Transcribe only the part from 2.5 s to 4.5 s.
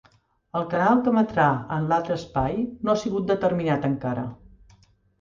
no ha sigut determinat encara.